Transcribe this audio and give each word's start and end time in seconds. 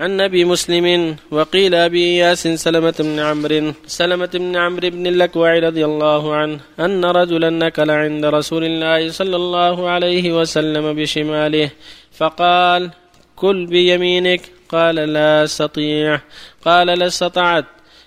عن 0.00 0.20
أبي 0.20 0.44
مسلم 0.44 1.16
وقيل 1.30 1.74
أبي 1.74 2.02
اياس 2.04 2.48
سلمة 2.48 2.94
بن 2.98 3.18
عمرو 3.18 3.72
سلمة 3.86 4.32
بن 4.34 4.56
عمرو 4.56 4.90
بن 4.90 5.06
الأكوع 5.06 5.58
رضي 5.58 5.84
الله 5.84 6.34
عنه 6.34 6.60
أن 6.80 7.04
رجلا 7.04 7.50
نكل 7.50 7.90
عند 7.90 8.24
رسول 8.24 8.64
الله 8.64 9.10
صلى 9.10 9.36
الله 9.36 9.88
عليه 9.88 10.40
وسلم 10.40 10.92
بشماله 10.98 11.70
فقال 12.18 12.90
كل 13.36 13.66
بيمينك 13.66 14.42
قال 14.68 14.94
لا 14.94 15.44
أستطيع 15.44 16.20
قال 16.64 16.86
لا 16.86 17.06
استطعت 17.06 17.64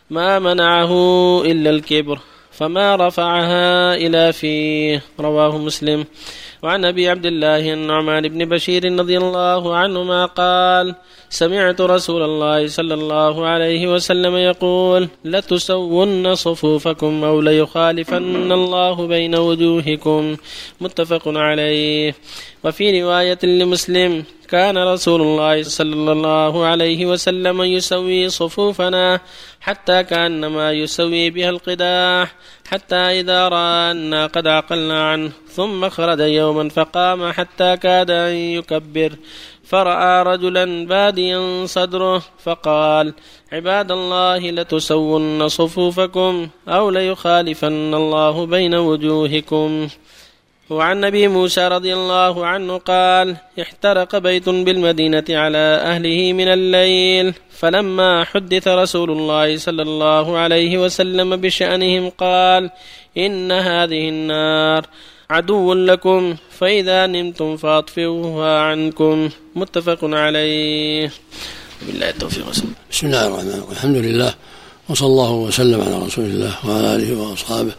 ما 0.09 0.39
منعه 0.39 0.91
إلا 1.51 1.69
الكبر. 1.69 2.19
فما 2.53 2.95
رفعها 2.95 3.95
إلى 3.95 4.33
فيه. 4.33 5.03
رواه 5.19 5.57
مسلم. 5.57 6.05
وعن 6.63 6.85
أبي 6.85 7.09
عبد 7.09 7.25
الله 7.25 7.73
النعمان 7.73 8.27
بن 8.27 8.45
بشير 8.45 8.99
رضي 8.99 9.17
الله 9.17 9.75
عنهما 9.75 10.25
قال 10.25 10.95
سمعت 11.29 11.81
رسول 11.81 12.23
الله 12.23 12.67
صلى 12.67 12.93
الله 12.93 13.45
عليه 13.45 13.93
وسلم 13.93 14.35
يقول 14.35 15.07
لتسون 15.25 16.35
صفوفكم 16.35 17.23
أو 17.23 17.41
ليخالفن 17.41 18.51
الله 18.51 19.07
بين 19.07 19.35
وجوهكم. 19.35 20.37
متفق 20.81 21.27
عليه. 21.27 22.15
وفي 22.63 23.01
رواية 23.01 23.39
لمسلم 23.43 24.23
كان 24.53 24.77
رسول 24.77 25.21
الله 25.21 25.63
صلى 25.63 26.11
الله 26.11 26.65
عليه 26.65 27.05
وسلم 27.05 27.61
يسوي 27.61 28.29
صفوفنا 28.29 29.19
حتى 29.61 30.03
كأنما 30.03 30.71
يسوي 30.71 31.29
بها 31.29 31.49
القداح 31.49 32.35
حتى 32.67 32.95
إذا 32.95 33.47
رأى 33.47 33.91
أنا 33.91 34.27
قد 34.27 34.47
عقلنا 34.47 35.09
عنه 35.09 35.31
ثم 35.47 35.89
خرج 35.89 36.19
يوما 36.19 36.69
فقام 36.69 37.31
حتى 37.31 37.77
كاد 37.77 38.11
أن 38.11 38.33
يكبر 38.33 39.11
فرأى 39.63 40.23
رجلا 40.23 40.85
باديا 40.85 41.65
صدره 41.65 42.23
فقال 42.43 43.13
عباد 43.51 43.91
الله 43.91 44.51
لتسون 44.51 45.47
صفوفكم 45.47 46.47
أو 46.67 46.89
ليخالفن 46.89 47.93
الله 47.93 48.45
بين 48.45 48.75
وجوهكم. 48.75 49.87
وعن 50.69 51.03
ابي 51.03 51.27
موسى 51.27 51.67
رضي 51.67 51.93
الله 51.93 52.45
عنه 52.45 52.77
قال 52.77 53.35
احترق 53.61 54.17
بيت 54.17 54.49
بالمدينة 54.49 55.23
على 55.29 55.57
أهله 55.91 56.33
من 56.33 56.47
الليل 56.47 57.33
فلما 57.51 58.23
حدث 58.23 58.67
رسول 58.67 59.11
الله 59.11 59.57
صلى 59.57 59.81
الله 59.81 60.37
عليه 60.37 60.77
وسلم 60.77 61.35
بشأنهم 61.35 62.09
قال 62.09 62.69
إن 63.17 63.51
هذه 63.51 64.09
النار 64.09 64.85
عدو 65.29 65.73
لكم 65.73 66.35
فإذا 66.59 67.07
نمتم 67.07 67.57
فأطفئوها 67.57 68.59
عنكم. 68.59 69.29
متفق 69.55 69.99
عليه. 70.03 71.11
بالله 71.87 72.09
التوفيق 72.09 72.49
وسلم 72.49 72.73
بسم 72.91 73.07
الله 73.07 73.27
الرحمن 73.27 73.49
الرحيم. 73.49 73.71
الحمد 73.71 73.95
لله 73.95 74.33
وصلى 74.89 75.07
الله 75.07 75.31
وسلم 75.31 75.81
على 75.81 76.05
رسول 76.05 76.25
الله 76.25 76.53
وعلى 76.67 76.95
آله 76.95 77.21
وأصحابه 77.21 77.73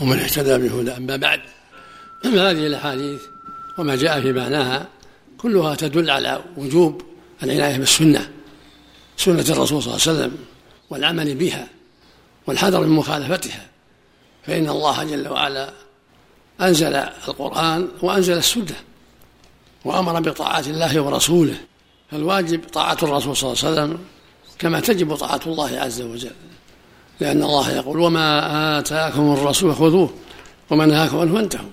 ومن 0.00 0.18
اهتدى 0.18 0.58
بهدى 0.58 0.92
أما 0.96 1.16
بعد 1.16 1.40
هذه 2.48 2.66
الأحاديث 2.66 3.20
وما 3.78 3.96
جاء 3.96 4.20
في 4.20 4.32
معناها 4.32 4.86
كلها 5.38 5.74
تدل 5.74 6.10
على 6.10 6.44
وجوب 6.56 7.02
العناية 7.42 7.78
بالسنة 7.78 8.30
سنة 9.16 9.44
الرسول 9.48 9.82
صلى 9.82 9.94
الله 9.94 10.06
عليه 10.06 10.18
وسلم 10.18 10.38
والعمل 10.90 11.34
بها 11.34 11.68
والحذر 12.46 12.80
من 12.80 12.88
مخالفتها. 12.88 13.66
فإن 14.46 14.68
الله 14.68 15.04
جل 15.04 15.28
وعلا 15.28 15.70
أنزل 16.60 16.94
القرآن 16.94 17.88
وأنزل 18.02 18.38
السنة 18.38 18.76
وأمر 19.84 20.20
بطاعة 20.20 20.64
الله 20.66 21.00
ورسوله. 21.00 21.56
فالواجب 22.10 22.60
طاعة 22.72 22.98
الرسول 23.02 23.36
صلى 23.36 23.52
الله 23.52 23.64
عليه 23.64 23.72
وسلم 23.72 23.98
كما 24.58 24.80
تجب 24.80 25.14
طاعة 25.14 25.40
الله 25.46 25.80
عز 25.80 26.02
وجل. 26.02 26.30
لأن 27.20 27.42
الله 27.42 27.70
يقول 27.70 28.00
وما 28.00 28.78
آتاكم 28.78 29.32
الرسول 29.32 29.74
خذوه 29.74 30.14
وما 30.70 30.86
نهاكم 30.86 31.18
عنه 31.18 31.34
فانتهوا. 31.34 31.70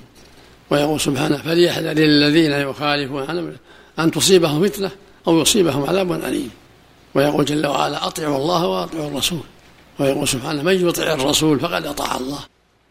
ويقول 0.71 1.01
سبحانه 1.01 1.37
فليحذر 1.37 1.91
الذين 1.91 2.51
يخالفون 2.51 3.23
عن 3.23 3.57
أن 3.99 4.11
تصيبهم 4.11 4.67
فتنة 4.67 4.91
أو 5.27 5.41
يصيبهم 5.41 5.89
عذاب 5.89 6.11
أليم. 6.11 6.51
ويقول 7.13 7.45
جل 7.45 7.67
وعلا 7.67 8.07
أطيعوا 8.07 8.37
الله 8.37 8.67
وأطيعوا 8.67 9.07
الرسول. 9.07 9.43
ويقول 9.99 10.27
سبحانه 10.27 10.63
من 10.63 10.87
يطع 10.89 11.13
الرسول 11.13 11.59
فقد 11.59 11.85
أطاع 11.85 12.17
الله. 12.17 12.39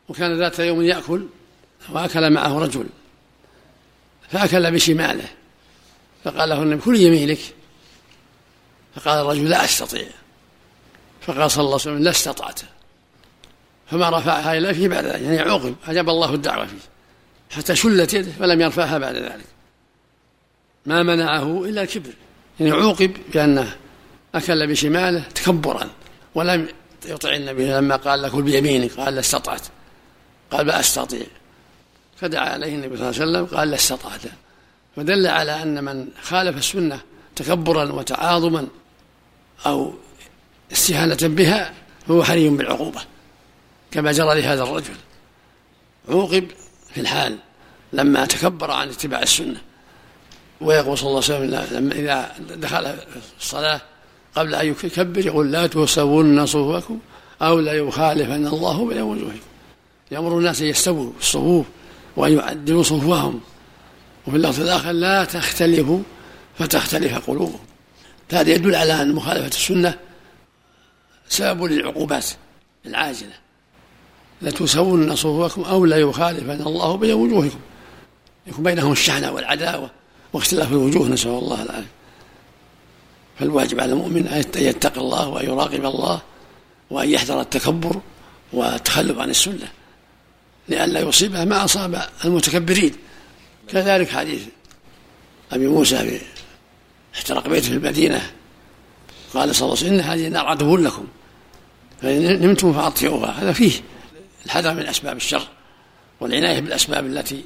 وكان 0.08 0.38
ذات 0.38 0.58
يوم 0.58 0.82
يأكل 0.82 1.26
وأكل 1.92 2.30
معه 2.30 2.58
رجل 2.58 2.86
فأكل 4.28 4.70
بشماله. 4.70 5.28
فقال 6.24 6.48
له 6.48 6.62
النبي 6.62 6.82
كل 6.82 6.96
يمينك. 6.96 7.38
فقال 8.96 9.20
الرجل 9.20 9.50
لا 9.50 9.64
أستطيع. 9.64 10.08
فقال 11.20 11.50
صلى 11.50 11.60
الله 11.60 11.72
عليه 11.72 11.82
وسلم 11.82 11.98
لا 11.98 12.10
استطعت. 12.10 12.60
فما 13.90 14.10
رفعها 14.10 14.58
إلا 14.58 14.72
فيه 14.72 14.88
بعد 14.88 15.04
ذلك. 15.04 15.22
يعني 15.22 15.38
عوقب 15.38 15.74
أجاب 15.88 16.08
الله 16.08 16.34
الدعوة 16.34 16.66
فيه. 16.66 16.90
حتى 17.50 17.76
شلت 17.76 18.14
يده 18.14 18.32
فلم 18.32 18.60
يرفعها 18.60 18.98
بعد 18.98 19.16
ذلك. 19.16 19.46
ما 20.86 21.02
منعه 21.02 21.64
إلا 21.64 21.82
الكبر 21.82 22.12
يعني 22.60 22.72
عوقب 22.72 23.16
بأنه 23.34 23.76
أكل 24.34 24.66
بشماله 24.66 25.24
تكبرا 25.34 25.90
ولم 26.34 26.68
يطع 27.06 27.34
النبي 27.34 27.72
لما 27.72 27.96
قال 27.96 28.22
له 28.22 28.28
كل 28.28 28.42
بيمينك 28.42 28.92
قال 28.92 29.14
لا 29.14 29.20
استطعت. 29.20 29.62
قال 30.50 30.66
لا 30.66 30.80
أستطيع. 30.80 31.26
فدعا 32.16 32.48
عليه 32.48 32.74
النبي 32.74 32.96
صلى 32.96 33.10
الله 33.10 33.20
عليه 33.20 33.30
وسلم 33.30 33.58
قال 33.58 33.70
لا 33.70 33.74
استطعت. 33.74 34.20
فدل 34.96 35.26
على 35.26 35.62
أن 35.62 35.84
من 35.84 36.08
خالف 36.22 36.56
السنة 36.56 37.00
تكبرا 37.36 37.92
وتعاظما 37.92 38.66
أو 39.66 39.94
استهانة 40.72 41.18
بها 41.22 41.74
فهو 42.08 42.24
حري 42.24 42.48
بالعقوبة 42.48 43.00
كما 43.90 44.12
جرى 44.12 44.40
لهذا 44.40 44.62
الرجل. 44.62 44.94
عوقب 46.08 46.46
في 46.94 47.00
الحال 47.00 47.36
لما 47.92 48.26
تكبر 48.26 48.70
عن 48.70 48.88
اتباع 48.88 49.22
السنة 49.22 49.60
ويقول 50.60 50.98
صلى 50.98 51.08
الله 51.08 51.24
عليه 51.24 51.66
وسلم 51.66 51.90
إذا 51.90 52.32
دخل 52.56 52.94
الصلاة 53.40 53.80
قبل 54.34 54.54
أن 54.54 54.66
يكبر 54.66 55.26
يقول 55.26 55.52
لا 55.52 55.66
تسوون 55.66 56.46
صفوفكم 56.46 56.98
أو 57.42 57.58
لا 57.58 57.72
يخالفن 57.72 58.46
الله 58.46 58.86
بين 58.86 59.02
وجوهكم. 59.02 59.40
يأمر 60.10 60.38
الناس 60.38 60.60
أن 60.60 60.66
يستووا 60.66 61.12
الصفوف 61.20 61.66
وأن 62.16 62.32
يعدلوا 62.38 62.82
صفوهم 62.82 63.40
وفي 64.26 64.36
اللفظ 64.36 64.60
الآخر 64.60 64.92
لا 64.92 65.24
تختلفوا 65.24 66.02
فتختلف 66.58 67.30
قلوبهم 67.30 67.60
هذا 68.32 68.50
يدل 68.50 68.74
على 68.74 69.02
أن 69.02 69.14
مخالفة 69.14 69.46
السنة 69.46 69.98
سبب 71.28 71.64
للعقوبات 71.64 72.26
العاجلة. 72.86 73.32
لتسون 74.42 75.16
صفوفكم 75.16 75.62
أو 75.62 75.84
لا 75.84 75.96
يخالفن 75.96 76.66
الله 76.66 76.96
بين 76.96 77.12
وجوهكم. 77.12 77.58
يكون 78.46 78.64
بينهم 78.64 78.92
الشحنة 78.92 79.32
والعداوة 79.32 79.90
واختلاف 80.32 80.72
الوجوه 80.72 81.08
نسأل 81.08 81.30
الله 81.30 81.62
العافية. 81.62 81.90
فالواجب 83.38 83.80
على 83.80 83.92
المؤمن 83.92 84.26
أن 84.26 84.44
يتقي 84.56 85.00
الله 85.00 85.28
وأن 85.28 85.44
يراقب 85.44 85.84
الله 85.84 86.20
وأن 86.90 87.10
يحذر 87.10 87.40
التكبر 87.40 88.00
والتخلف 88.52 89.18
عن 89.18 89.30
السنة 89.30 89.68
لئلا 90.68 91.00
يصيبها 91.00 91.44
ما 91.44 91.64
أصاب 91.64 92.02
المتكبرين. 92.24 92.94
كذلك 93.68 94.08
حديث 94.08 94.42
أبي 95.52 95.68
موسى 95.68 95.98
في 95.98 96.20
احترق 97.14 97.48
بيته 97.48 97.68
في 97.68 97.74
المدينة 97.74 98.30
قال 99.34 99.54
صلى 99.54 99.66
الله 99.66 99.78
عليه 99.78 99.86
وسلم 99.86 99.94
إن 99.94 100.00
هذه 100.00 100.26
النار 100.26 100.46
عدو 100.46 100.76
لكم 100.76 101.06
فإن 102.02 102.40
نمتم 102.40 102.72
فأطفئوها 102.72 103.30
هذا 103.30 103.52
فيه 103.52 103.72
الحذر 104.46 104.74
من 104.74 104.86
أسباب 104.86 105.16
الشر 105.16 105.48
والعناية 106.20 106.60
بالأسباب 106.60 107.06
التي 107.06 107.44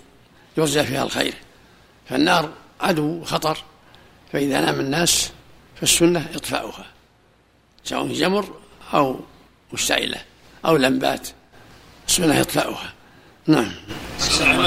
يرجى 0.57 0.85
فيها 0.85 1.05
الخير. 1.05 1.35
فالنار 2.11 2.51
عدو 2.81 3.25
خطر 3.25 3.59
فإذا 4.33 4.61
نام 4.61 4.81
الناس 4.81 5.31
فالسنة 5.81 6.27
إطفاؤها 6.35 6.87
سواء 7.85 8.13
جمر 8.13 8.55
أو 8.95 9.21
مشتعلة 9.73 10.19
أو 10.67 10.77
لمبات 10.77 11.29
السنة 12.09 12.41
إطفاؤها. 12.41 12.93
نعم. 13.47 13.73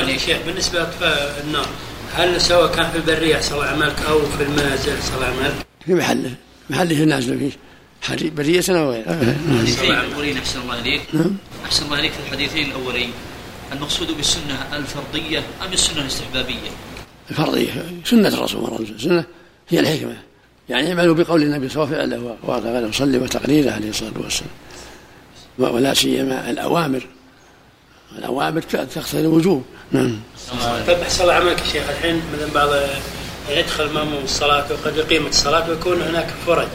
يا 0.10 0.18
شيخ. 0.18 0.38
بالنسبة 0.46 0.80
لإطفاء 0.80 1.44
النار 1.48 1.68
هل 2.16 2.42
سواء 2.42 2.76
كان 2.76 2.92
في 2.92 2.98
البرية 2.98 3.40
سواء 3.40 3.68
عملك 3.68 4.00
أو 4.10 4.26
في 4.26 4.44
المنازل 4.44 5.04
سواء 5.04 5.30
عمل 5.30 5.54
في 5.86 5.94
محله 5.94 6.36
محله 6.70 7.04
النازل 7.04 7.40
فيه 7.40 7.52
برية 8.30 8.64
أو 8.70 8.92
غيره 8.92 9.36
الحديثين 9.50 9.92
الأولين 9.92 10.38
أحسن 10.38 10.62
الله 10.62 10.80
إليك. 10.80 11.02
نعم. 11.14 11.38
أحسن 11.68 11.86
الله 11.86 12.00
إليك 12.00 12.12
في 12.12 12.20
الحديثين 12.28 12.72
الأولين. 12.72 13.12
المقصود 13.72 14.12
بالسنة 14.12 14.68
الفرضية 14.74 15.40
أم 15.40 15.74
السنة 15.74 16.02
الاستحبابية؟ 16.02 16.70
الفرضية 17.30 17.86
سنة 18.06 18.28
الرسول 18.28 18.50
صلى 18.50 18.60
الله 18.60 18.74
عليه 18.74 18.84
وسلم. 18.84 18.96
السنة 18.96 19.24
هي 19.70 19.80
الحكمة. 19.80 20.18
يعني 20.70 20.90
اعملوا 20.90 21.16
بقول 21.16 21.44
النبي 21.44 21.70
صلى 21.70 21.84
الله 21.84 21.98
عليه 21.98 22.08
وسلم 22.08 22.38
وفعله 22.44 22.88
وصلي 22.88 23.18
وتقريره 23.18 23.72
عليه 23.72 23.90
الصلاة 23.90 24.12
والسلام. 24.16 24.52
ولا 25.58 25.94
سيما 25.94 26.50
الأوامر. 26.50 27.08
الأوامر 28.18 28.62
تقتضي 28.62 29.22
الوجوب. 29.22 29.64
نعم. 29.92 30.20
طيب 30.88 30.98
أحسن 31.00 31.22
الله 31.24 31.34
عملك 31.34 31.60
يا 31.60 31.66
شيخ. 31.72 31.90
الحين 31.90 32.22
مثلا 32.34 32.54
بعض 32.54 32.70
يدخل 33.50 33.90
ماموم 33.90 34.24
الصلاة 34.24 34.66
وقد 34.72 34.98
يقيم 34.98 35.28
الصلاة 35.28 35.70
ويكون 35.70 36.02
هناك 36.02 36.28
فرج. 36.46 36.68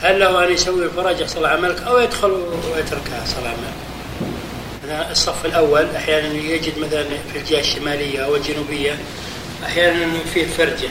هل 0.00 0.20
له 0.20 0.44
أن 0.44 0.52
يسوي 0.52 0.84
الفرج؟ 0.84 1.20
يحصل 1.20 1.44
على 1.44 1.60
ملك 1.60 1.82
أو 1.82 1.98
يدخل 1.98 2.30
ويتركها 2.30 3.24
صلاة 3.26 3.50
ملك 3.50 3.74
مثلا 3.80 3.89
الصف 4.90 5.46
الأول 5.46 5.86
أحيانا 5.96 6.34
يجد 6.34 6.78
مثلا 6.78 7.04
في 7.32 7.38
الجهة 7.38 7.60
الشمالية 7.60 8.24
أو 8.24 8.36
الجنوبية 8.36 8.98
أحيانا 9.64 10.18
فيه 10.34 10.46
فرجة 10.46 10.88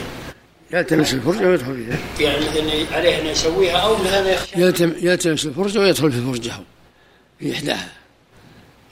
يلتمس 0.72 1.14
الفرجة 1.14 1.48
ويدخل 1.48 1.76
فيها. 1.76 2.28
يعني 2.28 2.46
مثلا 2.46 2.96
عليه 2.96 3.20
أن 3.20 3.26
يسويها 3.26 3.76
أو 3.76 3.96
مثلا 3.96 4.32
يخشى 4.32 4.60
يلتم 4.60 4.92
يلتمس 5.02 5.46
الفرجة 5.46 5.78
ويدخل 5.78 6.12
في 6.12 6.20
فرجة 6.20 6.52
في 7.40 7.52
إحداها. 7.52 7.88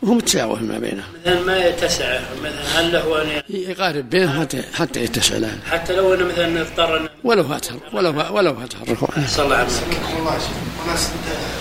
وهو 0.02 0.14
متساوي 0.14 0.60
ما 0.60 0.78
بينهم. 0.78 1.05
مثلا 1.20 1.40
ما 1.40 1.58
يتسع 1.58 2.20
مثلا 2.43 2.81
هل 2.81 2.93
له 2.93 3.22
أن 3.22 3.43
يقارب 3.50 4.10
بينهم 4.10 4.40
حتى 4.40 4.62
حتى 4.75 5.05
يتسع 5.05 5.37
له 5.37 5.58
حتى 5.70 5.96
لو 5.96 6.14
أنه 6.14 6.25
مثلا 6.25 6.60
اضطر 6.60 6.96
أن 6.96 7.08
ولو 7.25 7.44
فاتها 7.44 7.76
ولو 7.93 8.37
ولو 8.37 8.56
الركوع 8.82 9.08
صلى 9.26 9.44
الله 9.44 9.66
شيخ 9.69 10.87
وناس 10.87 11.10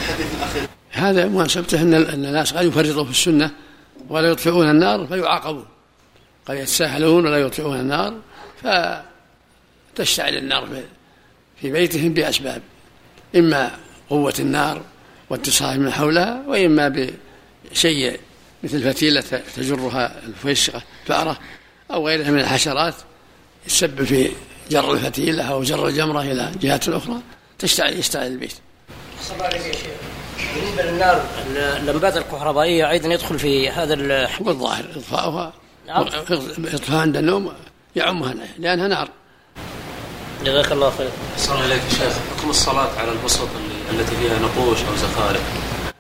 الحديث 0.01 0.27
الاخير 0.38 0.76
هذا 0.97 1.25
مناسبته 1.25 1.81
أن 1.81 1.94
الناس 1.95 2.53
قد 2.53 2.65
يفرطوا 2.65 3.03
في 3.05 3.11
السنة 3.11 3.51
ولا 4.09 4.27
يطفئون 4.27 4.69
النار 4.69 5.07
فيعاقبون. 5.07 5.65
قد 6.45 6.55
يتساهلون 6.57 7.25
ولا 7.27 7.38
يطفئون 7.38 7.79
النار 7.79 8.13
فتشتعل 9.95 10.38
النار 10.38 10.67
في- 11.61 11.71
بيتهم 11.71 12.13
بأسباب 12.13 12.61
إما 13.35 13.71
قوة 14.09 14.33
النار 14.39 14.81
واتصال 15.29 15.81
من 15.81 15.91
حولها 15.91 16.44
وإما 16.47 17.09
بشيء 17.71 18.19
مثل 18.63 18.94
فتيلة 18.94 19.23
تجرها 19.55 20.21
الفيشقه 20.27 20.81
فأرة 21.05 21.39
أو 21.94 22.07
غيرها 22.07 22.31
من 22.31 22.39
الحشرات 22.39 22.95
يسبب 23.67 24.03
في 24.03 24.29
جر 24.71 24.94
الفتيلة 24.94 25.44
أو 25.44 25.63
جر 25.63 25.88
الجمرة 25.88 26.21
إلى 26.21 26.51
جهات 26.61 26.89
أخرى 26.89 27.21
تشتعل 27.59 27.94
يشتعل 27.94 28.27
البيت. 28.27 28.53
بالنسبة 30.56 30.84
للنار 30.84 31.25
اللمبات 31.56 32.18
الكهربائية 32.18 32.89
أيضا 32.89 33.13
يدخل 33.13 33.39
في 33.39 33.69
هذا 33.69 33.94
ال- 33.94 34.12
هو 34.42 34.50
الظاهر 34.50 34.86
إطفاؤها 34.95 35.54
نعم. 35.88 36.01
إطفاء 36.74 36.98
عند 36.98 37.18
النوم 37.18 37.54
يعمها 37.95 38.34
لأنها 38.60 38.88
نار. 38.88 39.10
جزاك 40.45 40.72
الله 40.72 40.89
خير. 40.98 41.10
صلى 41.38 41.54
الله 41.56 41.63
عليك 41.66 41.81
يا 41.84 41.89
شيخ. 41.89 42.13
حكم 42.38 42.50
الصلاة 42.50 43.00
على 43.00 43.12
البسط 43.12 43.48
اللي- 43.89 44.01
التي 44.01 44.16
فيها 44.16 44.39
نقوش 44.39 44.78
أو 44.80 44.95
زخارف. 44.95 45.42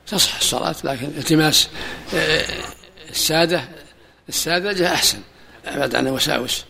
تصح 0.07 0.35
الصلاة 0.37 0.75
لكن 0.83 1.05
التماس 1.05 1.67
آه، 2.15 2.45
السادة 3.09 3.63
السادة 4.29 4.73
جاء 4.73 4.93
أحسن. 4.93 5.19
أبعد 5.65 5.95
عن 5.95 6.07
الوساوس. 6.07 6.65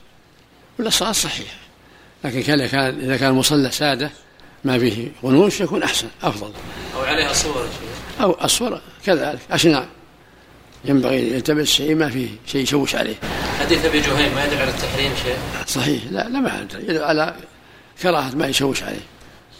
ولا 0.80 0.88
الصلاة 0.88 1.12
صحيحة. 1.12 1.56
لكن 2.24 2.42
كان 2.42 2.62
إذا 3.02 3.18
كان 3.18 3.30
المصلى 3.30 3.72
سادة 3.72 4.10
ما 4.64 4.80
فيه 4.80 5.12
غنوش 5.24 5.62
يكون 5.62 5.84
أحسن 5.84 6.08
أفضل. 6.24 6.48
أو 6.48 6.52
عليها 7.18 7.34
صور 7.34 7.66
يا 7.66 7.70
شيخ 7.72 8.22
أو 8.22 8.32
أصفر 8.32 8.82
كذلك 9.06 9.40
أشنع 9.52 9.86
ينبغي 10.86 11.32
يلتبس 11.32 11.68
شيء 11.68 11.96
ما 11.96 12.10
فيه 12.10 12.30
شيء 12.48 12.62
يشوش 12.62 12.96
عليه. 12.96 13.16
حديث 13.60 13.86
أبي 13.86 14.00
جهيم 14.00 14.36
ما 14.36 14.46
يدل 14.46 14.58
على 14.58 14.70
التحريم 14.70 15.12
شيء؟ 15.24 15.38
صحيح 15.68 16.04
لا 16.12 16.30
لا 16.30 16.40
ما 16.40 16.68
يدل 16.74 17.04
على 17.04 17.36
كراهة 18.02 18.36
ما 18.36 18.48
يشوش 18.48 18.84
عليه. 18.84 19.06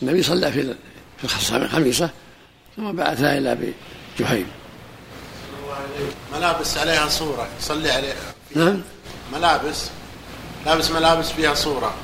النبي 0.02 0.24
صلى 0.24 0.52
في 0.52 0.76
في 1.18 1.56
الخميسة 1.56 2.10
ثم 2.78 2.92
بعثها 2.92 3.38
إلى 3.38 3.52
أبي 3.52 3.74
جهيم. 4.20 4.48
ملابس 6.34 6.78
عليها 6.78 7.08
صورة 7.08 7.48
يصلي 7.60 7.92
عليها. 7.92 8.34
نعم؟ 8.56 8.82
ملابس؟ 9.34 9.90
لابس 10.66 10.92
ملابس 10.92 11.32
فيها 11.32 11.54
صورة. 11.54 11.96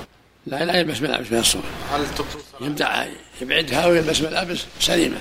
لا 0.48 0.66
لا 0.66 0.80
يلبس 0.80 1.02
ملابس 1.02 1.32
من 1.32 1.40
الصور 1.40 1.64
هل 1.94 2.06
تبطل؟ 2.18 2.40
يبدع 2.62 3.06
يبعدها 3.42 3.86
ويلبس 3.88 4.22
ملابس 4.22 4.60
سليمة. 4.80 5.18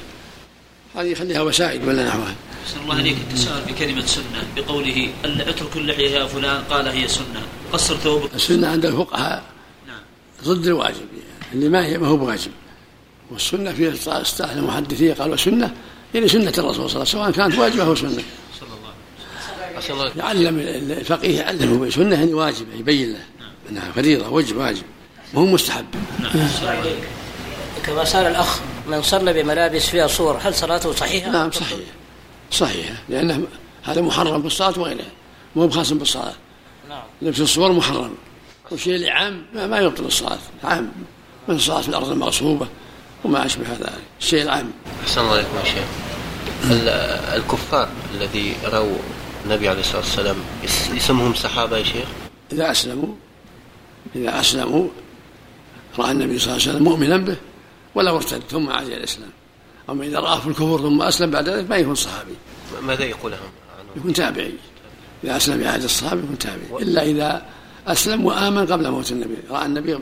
هذه 0.94 1.06
يخليها 1.06 1.42
وسائد 1.42 1.88
ولا 1.88 2.06
نحوها 2.06 2.34
أحسن 2.64 2.80
الله 2.80 2.94
عليك 2.94 3.16
التساؤل 3.16 3.60
بكلمة 3.60 4.06
سنة 4.06 4.46
بقوله 4.56 5.08
ألا 5.24 5.50
أترك 5.50 5.76
اللحية 5.76 6.10
يا 6.10 6.26
فلان 6.26 6.62
قال 6.70 6.88
هي 6.88 7.08
سنة. 7.08 7.42
قصر 7.72 7.96
ثوبك. 7.96 8.34
السنة 8.34 8.68
عند 8.68 8.86
الفقهاء 8.86 9.42
نعم. 9.86 10.00
ضد 10.44 10.66
الواجب 10.66 11.06
اللي 11.52 11.68
ما 11.68 11.86
هي 11.86 11.98
ما 11.98 12.06
هو 12.06 12.16
بواجب. 12.16 12.50
والسنة 13.30 13.72
في 13.72 14.08
اصطلاح 14.08 14.50
المحدثية 14.50 15.12
قالوا 15.12 15.36
سنة 15.36 15.74
يعني 16.14 16.28
سنة 16.28 16.52
الرسول 16.58 16.74
صلى 16.74 16.74
الله 16.74 16.90
عليه 16.90 17.00
وسلم 17.00 17.04
سواء 17.04 17.30
كانت 17.30 17.58
واجبة 17.58 17.84
أو 17.84 17.94
سنة. 17.94 18.22
صلى 18.60 18.68
الله 18.68 18.92
عليه 19.76 19.92
الله 19.92 20.12
يعلم 20.16 20.58
الفقيه 20.98 21.38
يعلمه 21.40 21.90
سنة 21.90 22.14
يعني 22.14 22.34
واجبة 22.34 22.74
يبين 22.78 23.12
له. 23.12 23.24
أنها 23.70 23.92
فريضة 23.92 24.28
وجب 24.28 24.56
واجب. 24.56 24.82
وهو 25.34 25.46
مستحب. 25.46 25.86
كما 27.87 28.05
سأل 28.05 28.26
الأخ 28.26 28.61
من 28.87 29.02
صلى 29.02 29.32
بملابس 29.43 29.87
فيها 29.87 30.06
صور 30.06 30.38
هل 30.43 30.55
صلاته 30.55 30.93
صحيحة؟ 30.93 31.31
نعم 31.31 31.50
صحيح. 31.50 31.79
صحيح. 32.50 32.93
لأنه 33.08 33.46
هذا 33.82 34.00
محرم 34.00 34.43
بالصلاة 34.43 34.79
وغيرها 34.81 35.05
مو 35.56 35.67
بخاص 35.67 35.93
بالصلاة. 35.93 36.32
نعم. 36.88 37.02
لبس 37.23 37.40
الصور 37.40 37.73
محرم. 37.73 38.14
والشيء 38.70 38.94
اللي 38.94 39.11
عام 39.11 39.43
ما, 39.55 39.67
ما 39.67 39.79
يبطل 39.79 40.05
الصلاة. 40.05 40.38
عام. 40.64 40.93
من 41.49 41.55
الصلاة 41.55 41.81
في 41.81 41.88
الأرض 41.88 42.11
المغصوبة 42.11 42.67
وما 43.25 43.46
أشبه 43.46 43.64
ذلك. 43.81 43.93
الشيء 44.20 44.43
العام. 44.43 44.70
أحسن 45.05 45.20
الله 45.20 45.32
عليكم 45.32 45.56
يا 45.58 45.64
شيخ. 45.64 45.85
ال- 46.70 46.88
الكفار 47.40 47.88
الذي 48.14 48.56
رأوا 48.64 48.96
النبي 49.44 49.69
عليه 49.69 49.81
الصلاة 49.81 49.99
والسلام 50.00 50.37
اسمهم 50.96 51.35
صحابة 51.35 51.76
يا 51.78 51.85
شيخ؟ 51.85 52.06
إذا 52.52 52.70
أسلموا 52.70 53.14
إذا 54.17 54.40
أسلموا 54.40 54.88
رأى 55.99 56.11
النبي 56.12 56.38
صلى 56.38 56.52
الله 56.52 56.62
عليه 56.62 56.73
وسلم 56.73 56.85
مؤمنا 56.85 57.17
به. 57.17 57.37
ولو 57.94 58.16
ارتد 58.16 58.42
ثم 58.50 58.70
عاد 58.70 58.86
إلى 58.86 58.96
الإسلام. 58.96 59.30
أما 59.90 60.04
إذا 60.04 60.20
رآه 60.20 60.40
في 60.40 60.46
الكفر 60.46 60.78
ثم 60.78 61.02
أسلم 61.02 61.30
بعد 61.30 61.48
ذلك 61.48 61.70
ما 61.70 61.76
يكون 61.76 61.94
صحابي. 61.94 62.34
ماذا 62.82 63.04
يقول 63.04 63.34
عنه؟ 63.34 63.42
يكون 63.96 64.12
تابعي. 64.12 64.54
إذا 65.24 65.36
أسلم 65.36 65.60
بعهد 65.60 65.82
الصحابة 65.82 66.22
يكون 66.22 66.38
تابعي. 66.38 66.82
إلا 66.82 67.02
إذا 67.02 67.42
أسلم 67.86 68.24
وآمن 68.24 68.66
قبل 68.66 68.90
موت 68.90 69.12
النبي 69.12 69.36
رأى 69.50 69.66
النبي 69.66 69.98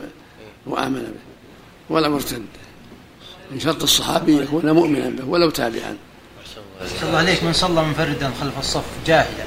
وآمن 0.66 1.02
به 1.02 1.94
ولم 1.94 2.14
ارتد 2.14 2.46
من 3.50 3.60
شرط 3.60 3.82
الصحابي 3.82 4.36
يكون 4.42 4.70
مؤمنا 4.70 5.08
به 5.08 5.24
ولو 5.24 5.50
تابعا. 5.50 5.96
أحسن 6.82 7.06
الله 7.06 7.18
عليك. 7.18 7.44
من 7.44 7.52
صلى 7.52 7.84
منفردا 7.84 8.32
خلف 8.40 8.58
الصف 8.58 8.84
جاهلا. 9.06 9.44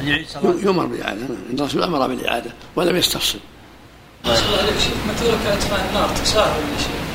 هل 0.00 0.08
يعيد 0.08 0.26
صلاته؟ 0.28 0.64
يؤمر 0.64 0.86
بالإعادة. 0.86 1.26
إن 1.50 1.58
الرسول 1.58 1.82
أمر 1.82 2.06
بالإعادة 2.06 2.50
ولم 2.76 2.96
يستفصل 2.96 3.38
صلى 4.24 4.34
الله 4.34 4.58
عليك. 4.58 4.78
شيخ 4.78 4.94
ما 5.06 5.12
ترك 5.12 5.46
أطفال 5.46 5.80
النار؟ 5.88 6.08
تساهل 6.08 6.60
يا 6.60 6.78
شيخ. 6.78 7.07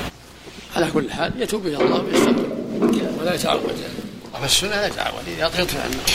على 0.76 0.92
كل 0.92 1.12
حال 1.12 1.32
يتوب 1.40 1.68
إلى 1.68 1.78
الله 1.78 2.02
ويستغفر 2.02 2.48
ولا 3.22 3.34
يتعود 3.34 3.76
أما 4.36 4.46
السنة 4.46 4.70
لا 4.70 4.88
يتعود 4.88 5.28
اذا 5.28 5.48
يطفئ 5.48 5.86
النار. 5.86 6.10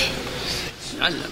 يعلم 0.99 1.31